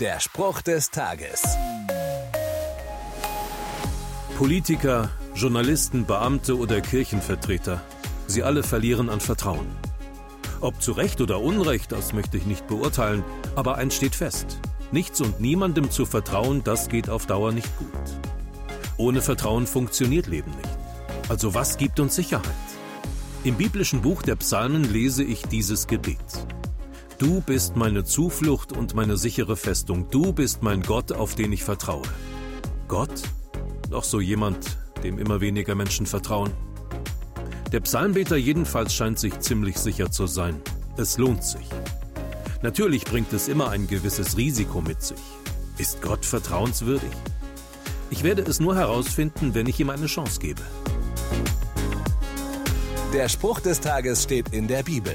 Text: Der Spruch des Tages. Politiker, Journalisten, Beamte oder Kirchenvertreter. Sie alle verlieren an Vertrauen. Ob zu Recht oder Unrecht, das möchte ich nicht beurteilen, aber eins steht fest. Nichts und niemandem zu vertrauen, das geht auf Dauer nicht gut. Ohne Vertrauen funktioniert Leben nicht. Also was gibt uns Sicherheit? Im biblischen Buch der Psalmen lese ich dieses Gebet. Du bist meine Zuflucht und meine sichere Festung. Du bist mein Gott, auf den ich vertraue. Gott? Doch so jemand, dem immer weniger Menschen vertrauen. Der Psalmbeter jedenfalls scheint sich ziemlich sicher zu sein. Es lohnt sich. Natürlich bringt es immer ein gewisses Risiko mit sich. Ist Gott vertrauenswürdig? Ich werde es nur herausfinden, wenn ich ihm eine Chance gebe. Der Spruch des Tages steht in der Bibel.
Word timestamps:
Der 0.00 0.20
Spruch 0.20 0.60
des 0.60 0.90
Tages. 0.90 1.42
Politiker, 4.36 5.08
Journalisten, 5.34 6.04
Beamte 6.04 6.58
oder 6.58 6.82
Kirchenvertreter. 6.82 7.80
Sie 8.26 8.42
alle 8.42 8.62
verlieren 8.62 9.08
an 9.08 9.20
Vertrauen. 9.20 9.66
Ob 10.60 10.82
zu 10.82 10.92
Recht 10.92 11.22
oder 11.22 11.40
Unrecht, 11.40 11.92
das 11.92 12.12
möchte 12.12 12.36
ich 12.36 12.44
nicht 12.44 12.66
beurteilen, 12.66 13.24
aber 13.54 13.76
eins 13.76 13.94
steht 13.94 14.14
fest. 14.14 14.58
Nichts 14.92 15.22
und 15.22 15.40
niemandem 15.40 15.90
zu 15.90 16.04
vertrauen, 16.04 16.62
das 16.62 16.90
geht 16.90 17.08
auf 17.08 17.24
Dauer 17.24 17.52
nicht 17.52 17.74
gut. 17.78 17.88
Ohne 18.98 19.22
Vertrauen 19.22 19.66
funktioniert 19.66 20.26
Leben 20.26 20.50
nicht. 20.50 20.78
Also 21.30 21.54
was 21.54 21.78
gibt 21.78 22.00
uns 22.00 22.16
Sicherheit? 22.16 22.44
Im 23.44 23.54
biblischen 23.54 24.02
Buch 24.02 24.20
der 24.20 24.36
Psalmen 24.36 24.84
lese 24.84 25.24
ich 25.24 25.46
dieses 25.46 25.86
Gebet. 25.86 26.18
Du 27.18 27.40
bist 27.40 27.76
meine 27.76 28.04
Zuflucht 28.04 28.72
und 28.72 28.94
meine 28.94 29.16
sichere 29.16 29.56
Festung. 29.56 30.10
Du 30.10 30.34
bist 30.34 30.62
mein 30.62 30.82
Gott, 30.82 31.12
auf 31.12 31.34
den 31.34 31.50
ich 31.50 31.64
vertraue. 31.64 32.02
Gott? 32.88 33.22
Doch 33.90 34.04
so 34.04 34.20
jemand, 34.20 34.76
dem 35.02 35.18
immer 35.18 35.40
weniger 35.40 35.74
Menschen 35.74 36.04
vertrauen. 36.04 36.52
Der 37.72 37.80
Psalmbeter 37.80 38.36
jedenfalls 38.36 38.92
scheint 38.92 39.18
sich 39.18 39.38
ziemlich 39.40 39.78
sicher 39.78 40.10
zu 40.10 40.26
sein. 40.26 40.60
Es 40.98 41.16
lohnt 41.16 41.42
sich. 41.42 41.66
Natürlich 42.60 43.06
bringt 43.06 43.32
es 43.32 43.48
immer 43.48 43.70
ein 43.70 43.86
gewisses 43.86 44.36
Risiko 44.36 44.82
mit 44.82 45.02
sich. 45.02 45.22
Ist 45.78 46.02
Gott 46.02 46.26
vertrauenswürdig? 46.26 47.12
Ich 48.10 48.24
werde 48.24 48.42
es 48.42 48.60
nur 48.60 48.76
herausfinden, 48.76 49.54
wenn 49.54 49.66
ich 49.66 49.80
ihm 49.80 49.88
eine 49.88 50.06
Chance 50.06 50.38
gebe. 50.38 50.62
Der 53.14 53.30
Spruch 53.30 53.60
des 53.60 53.80
Tages 53.80 54.22
steht 54.22 54.50
in 54.50 54.68
der 54.68 54.82
Bibel. 54.82 55.14